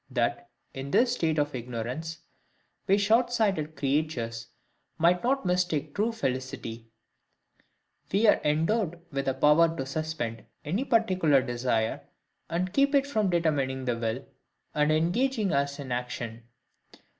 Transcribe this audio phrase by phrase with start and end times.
[0.09, 2.21] That, in this state of ignorance,
[2.87, 4.47] we short sighted creatures
[4.97, 6.89] might not mistake true felicity,
[8.11, 12.01] we are endowed with a power to suspend any particular desire,
[12.49, 14.25] and keep it from determining the will,
[14.73, 16.45] and engaging us in action.